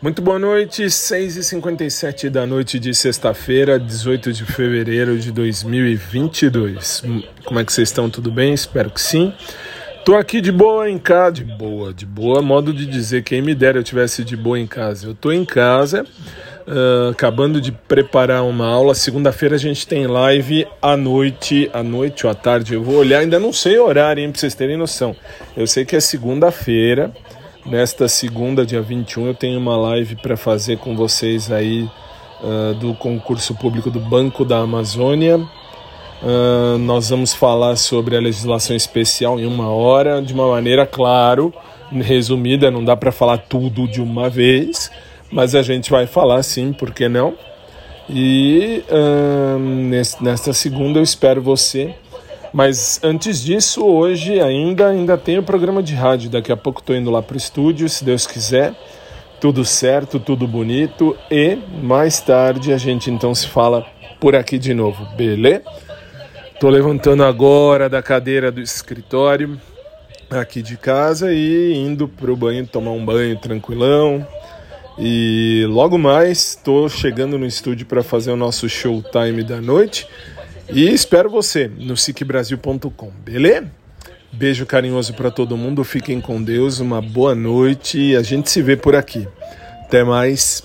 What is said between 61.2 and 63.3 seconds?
E mais tarde a gente